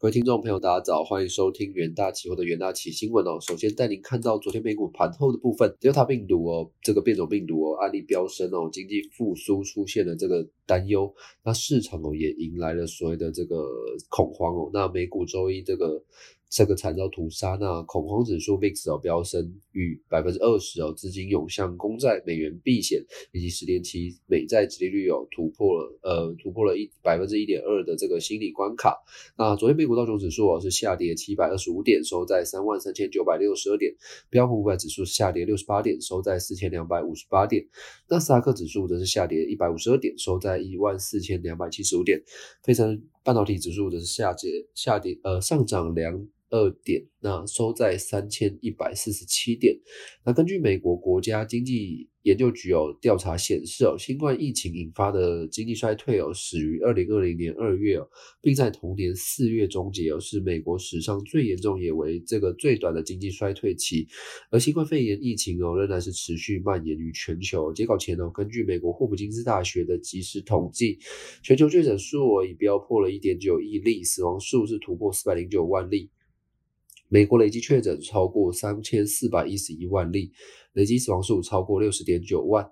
[0.00, 3.38] 各位听众朋友，大家早，欢迎收听元大期货的元大期新闻哦。
[3.38, 13.62] 首先带您看到昨天美股盘后的部分，Delta 病毒哦，这个变种病毒哦，案例飙升哦，经济复苏出现了这个担忧，那市场哦也迎来了所谓的这个
[14.08, 14.70] 恐慌哦。
[14.72, 16.02] 那美股周一这个。
[16.50, 23.00] 这个惨遭屠杀，那恐慌指数 VIX 哦飙升逾百分之二十哦，资金涌向公债、美元避险，
[23.30, 28.96] 以及十年期美债殖利率有突破了呃突破了一百分之一点二的这个心理关卡。
[29.38, 33.92] 那昨天美股道琼指数哦是下跌七百二十五点，收在三万三千九百六十二点；
[34.28, 37.62] 标普五百指数下跌六十八点，收在四千两百五十八点；
[38.08, 42.20] 纳斯达克指数则是下跌一百五十二点，收在一万四千两百七十五点。
[42.64, 46.26] 非常半导体指数则是下跌下跌呃上涨两。
[46.50, 49.74] 二点，那收在三千一百四十七点。
[50.24, 58.06] 那根据美国国家经济研究局有调查显示哦，新冠疫情引发的经济衰退哦，始于二零二零年二月哦，
[58.42, 64.06] 并在同年四月终结哦，是美国史上最严重也为这个最短的经济衰退期。
[64.50, 67.72] 而新冠肺炎疫情哦，仍然是持续蔓延于全球。
[67.72, 70.98] 截稿前哦，根据美国霍普金斯大学的即时统计，
[71.42, 76.10] 全球确诊数已飙破了一点九亿例，死亡数是突破四百零九万例。
[77.12, 80.30] 美国累计确诊超过三千四百一十一万例，
[80.74, 82.64] 累计死亡数超过六十点九万。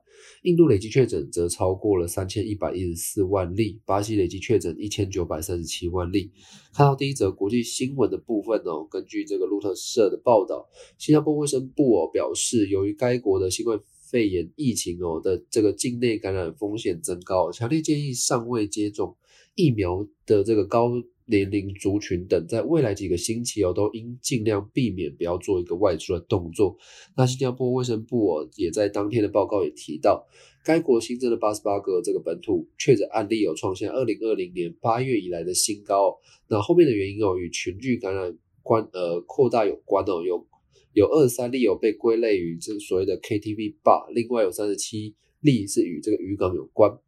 [0.42, 6.30] 印度累计确诊则超过了三千一百一十四万例，巴西累计确诊一千九百三十七万例。
[6.72, 19.16] 看到第一则国际新闻的部分哦，根据这个路透社的报道，新加坡卫生部哦表示，由于该国的新冠肺炎疫情哦的这个境内感染风险增高，强烈建议尚未接种
[19.56, 20.92] 疫苗的这个高。
[21.30, 26.76] 年龄族群等，在未来几个星期哦，都应尽量避免不要做一个外出的动作。
[27.16, 30.26] 那新加坡卫生部哦，也在当天的报告也提到，
[30.64, 36.18] 该国新增的八十八个这个本土确诊案例有创下二零二零年八月以来的新高。
[36.48, 40.46] 那后面的原因哦，与群聚感染关呃扩大有关哦，有
[40.94, 46.98] 有二十三例有被归类于这所谓的 KTV bar，另外有三十七例是与这个渔港有关。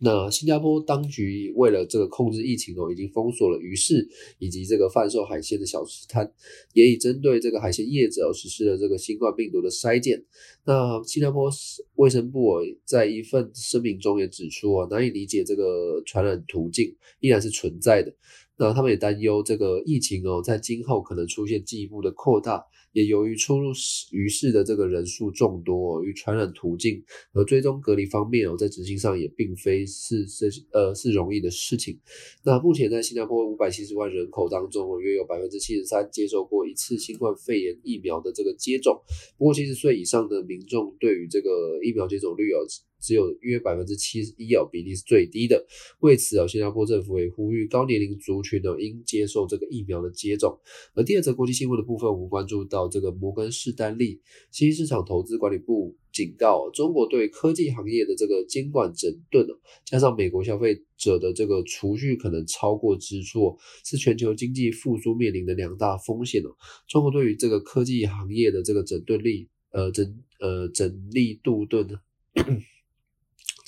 [0.00, 6.32] 那新加坡当局为了这个控制疫情哦，已经封锁了鱼市以及这个贩售海鲜的小吃摊，
[6.72, 10.24] 也已针对这个海鲜业者实施了这个新冠病毒的筛检。
[10.64, 11.50] 那新加坡
[11.96, 18.14] 卫生部，在一份声明中也指出哦，难以理解这个传染途径依然是存在的。
[18.56, 22.64] 那他们也担忧这个疫情哦，在今后可能出现进一步的扩大。
[22.98, 23.70] 也由于出入
[24.10, 27.00] 于市的这个人数众多，与传染途径
[27.32, 31.96] 和追踪隔离方面哦，在执行上也并非是是呃是容易的事情。
[32.44, 39.00] 那目前在新加坡五百七十万人口当中，约有百分之七十三接受过一次新冠肺炎疫苗的这个接种。
[39.36, 42.58] 不过七十岁以上的民众对于这个疫苗接种率有。
[43.00, 45.64] 只有约百分之七十一哦，比例是最低的。
[46.00, 50.58] 为此哦，新加坡政府也呼吁高年龄族群呢应接受这个疫苗的接种。
[50.94, 54.20] 而第二则国际新闻的部分，我们关注到这个摩根士丹利
[54.50, 59.54] 新兴市场投资管理部警告，中国对科技行业的这个监管整顿哦，
[59.84, 66.50] 加上美国消费者的这个储蓄可能超过支出，是全球经济复苏面临的两大风险哦。
[66.88, 72.00] 中国对于这个科技行业的这个整顿力，呃整呃整力度顿呢？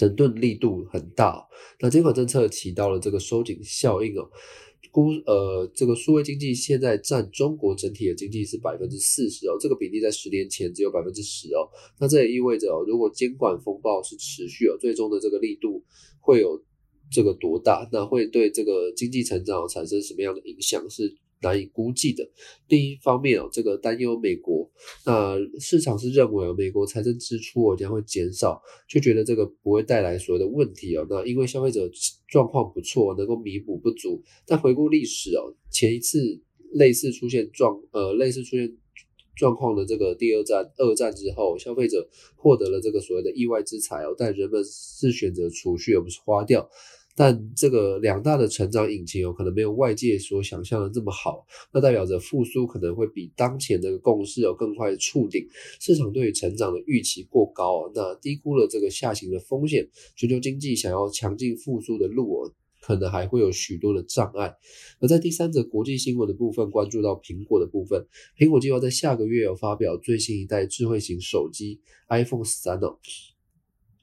[0.00, 1.46] 整顿力度很大，
[1.78, 4.30] 那监管政策起到了这个收紧效应哦。
[4.90, 11.68] 估呃，这个数位经济现在占中国整体的经济是百分之四十哦，这个比例在十年前只有百分之十哦。
[12.00, 15.84] 那这也意味着哦，如果监管风暴是持续哦，最终的这个力度
[16.18, 16.58] 会有
[17.12, 17.86] 这个多大？
[17.92, 20.88] 那会对这个经济成长产生什么样的影响？
[20.88, 21.14] 是？
[21.42, 22.28] 难以估计的。
[22.68, 24.70] 另一方面哦，这个担忧美国，
[25.04, 31.06] 那市场是认为美国财政支出哦将会减少，就觉得这个不会带来所谓的问题哦。
[31.08, 31.90] 那因为消费者
[32.28, 34.22] 状况不错，能够弥补不足。
[34.46, 36.40] 但回顾历史哦，前一次
[36.72, 38.76] 类似出现状呃类似出现
[39.34, 46.68] 状况的这个第二战二战之后，消费者获得了这个所谓的意外之财哦，但人们是选择储蓄而不是花掉。
[47.16, 55.46] 但这个两大的成长引擎有可能没有外界所想象的这么好，那代表着复苏可能会比当前的共识有更快的触顶。
[55.80, 59.86] 市场对于成长的预期过高，那低估了这个下行的风险。
[60.16, 64.54] 全球经济想要强劲复苏的路，可能还会有许多的障碍。
[65.00, 68.06] 而在第三则国际新闻的部分，关注到苹果的部分，
[68.38, 72.96] 苹果计划在下个月有发表最新一代智慧型手机 iPhone 十三哦，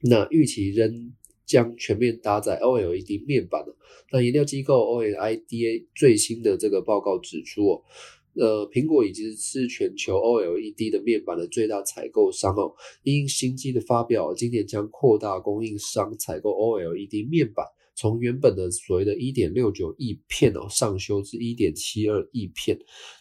[0.01, 1.13] 那预期仍。
[1.47, 3.73] 将全面搭载 OLED 面板的
[4.11, 7.83] 那研究机构 OLEDA 最新的这个报告指出哦，
[8.33, 12.75] 呃，苹果已经是全球 OLED 的面板的最大采购商哦。
[13.03, 17.65] 因新机的发表，今年将扩大供应商采购 OLED 面板，
[17.97, 22.77] 从原本的所谓的一点六九亿片哦，上修至一点七二亿片。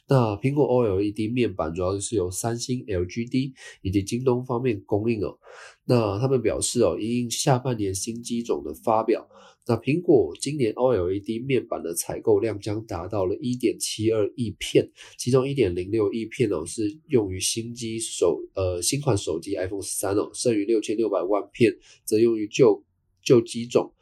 [0.06, 3.52] 那苹果 OLED 面板主要是由三星、LGD
[3.82, 5.38] 以及京东方面供应哦。
[5.86, 9.26] 那他们表示哦，因应下半年新机种的发表，
[9.66, 14.88] 那苹果今年 OLED 面板的采购量将达到了一点七二亿片，
[15.18, 21.72] 其中一点零六亿片哦是用于新机手呃新款手机 iPhone 十三哦，剩余六千六百万片
[22.04, 22.84] 则用于旧
[23.26, 23.92] 旧机种。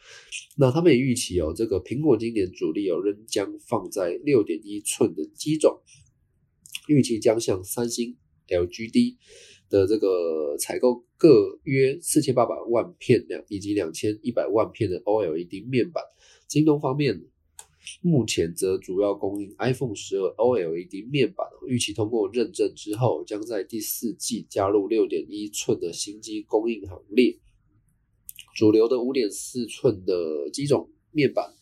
[0.57, 5.81] 那他们也预期哦，这个苹果今年主力哦仍将放在六点一寸的机种。
[6.87, 8.17] 预期将向三星、
[8.47, 9.17] LGD
[9.71, 16.05] 的这个采购各约四千八百万片两以及两千一百万片的 OLED 面板。
[16.47, 17.25] 京东方面
[18.03, 27.39] 目前则主要供应 iPhone 十二 OLED 面板，预期通过认证之后，将在第四季加入六点一寸的新机供应行列。
[28.55, 31.53] 主流的五点四寸的机种面板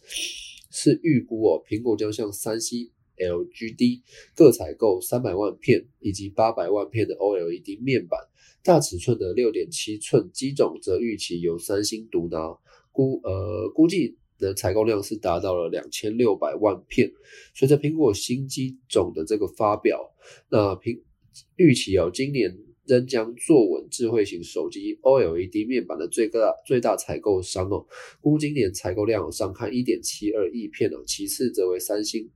[0.71, 2.91] 是预估哦，苹果将向三星。
[3.15, 4.01] LGD
[4.35, 8.19] 各采购三百万片以及八百万片的 OLED 面板，
[8.65, 12.59] 大尺寸的六点七寸机种则预期由三星独拿，
[12.91, 17.13] 估呃估计的采购量是达到了两千六百万片。
[17.55, 20.13] 随着苹果新机种的这个发表，
[20.49, 21.01] 那苹
[21.57, 22.59] 预期哦，今年
[22.93, 27.87] 仍将坐稳智慧型手机 OLED 面板的最大最大采购商哦，
[28.21, 32.29] 估今年采购量上看一点七二亿片哦，其次则为三星。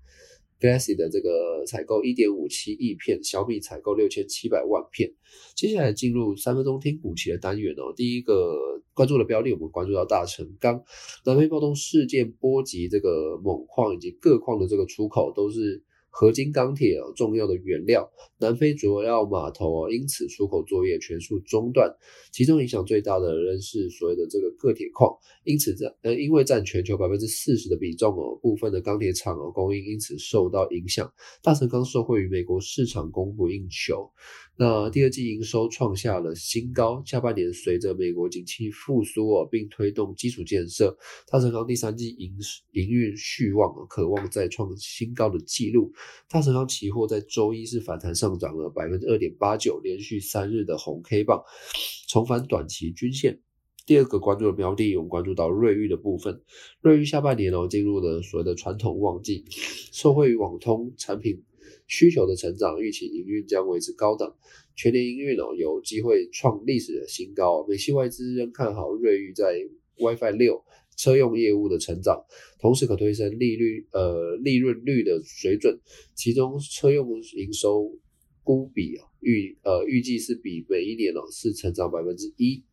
[0.58, 5.12] Galaxy 的这个采购一点五七亿片，小米采购六千七百万片。
[5.54, 7.92] 接下来进入三分钟听股期的单元哦。
[7.94, 8.56] 第一个
[8.94, 10.82] 关注的标的，我们关注到大成钢
[11.26, 15.84] 南非暴动事件波及这个锰矿以及各矿的这个出口，都是。
[16.18, 21.94] 合金钢铁哦，重要的原料，南非主要码头哦，因此出口作业全数中断。
[22.32, 25.14] 其中影响最大的仍是所谓的这个铬铁矿，
[25.44, 31.12] 因此占呃，因为占全球百分之四十的比重哦，部分的钢铁厂哦供应因此受到影响。
[31.42, 34.10] 大成钢受惠于美国市场供不应求。
[34.58, 40.96] 那第二季营收创下了新高，下半年随着美国景气复苏哦，并推动基础建设，
[41.30, 42.32] 大成钢第三季营
[42.72, 45.92] 营运续旺，渴望再创新高的纪录。
[46.28, 51.42] 大成钢期货在周一是反弹上涨了百分之二点八九，连续三日的红 K 棒，
[52.08, 53.40] 重返短期均线。
[53.86, 56.42] 第二个关注的标的，我们关注到瑞昱的部分，
[56.80, 59.44] 瑞昱下半年哦进入了所谓的传统旺季，
[59.92, 61.44] 受惠于网通产品。
[61.88, 64.34] 需求的成长预期营运将维持高档，
[64.74, 67.64] 全年营运哦有机会创历史的新高。
[67.68, 69.54] 美系外资仍看好瑞昱在
[69.96, 70.64] WiFi 六
[70.96, 72.24] 车用业务的成长，
[72.58, 75.78] 同时可推升利率呃利润率的水准。
[76.14, 77.92] 其中车用营收
[78.42, 82.64] 估比啊预呃预计是比每一年哦是成长百分之一。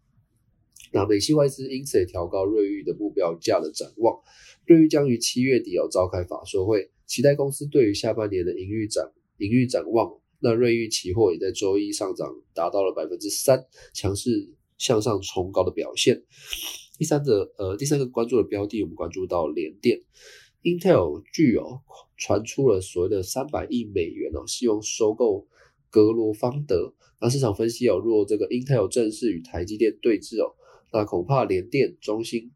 [0.92, 4.20] 那美系外资因此也调高瑞昱的目标价的展望。
[4.66, 6.90] 瑞昱将于七月底要召开法说会。
[7.06, 10.20] 期待公司对于下半年的盈余展盈余展望。
[10.40, 16.24] 那瑞昱期货也在周一上涨，达到了百分之三，强势向上冲高的表现。
[16.98, 20.00] 第三个呃，第三个关注的标的，我们关注到联电
[20.62, 21.82] ，Intel 具有
[22.18, 25.48] 传出了所谓的三百亿美元哦，希望收购
[25.90, 26.94] 格罗方德。
[27.20, 30.56] 那市场分析哦，若这个 Intel 正式与台积电对峙哦，
[30.92, 32.52] 那恐怕联电、中芯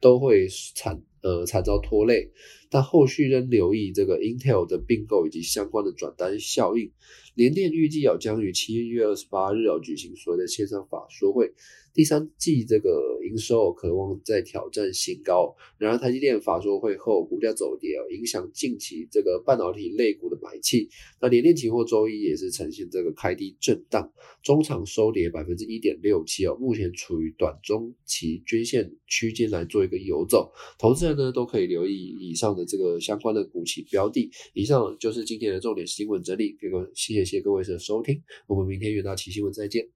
[0.00, 2.30] 都会惨呃惨遭拖累。
[2.70, 6.90] 但后续仍留意这个 Intel 的并购以及相关的转单效应。
[7.34, 11.52] 联电预计要将于七月二十八日要举行所谓的线上法说会。
[11.92, 20.88] 第三季这个营收渴望再挑战新高，然而台积电法说会后股价走跌，影响近期这个半导体类股的买气。
[21.20, 34.30] 那联电期货周一也是呈现这个开低震荡，中场收跌百分之一点六七哦，目前处于短中期均线区间来做一个游走，投资人呢都可以留意以上这个相关的股企标的。
[34.54, 39.90] 以上就是今天的重点新闻整理，各位谢谢各位的收听，我们明天元大期新闻再见。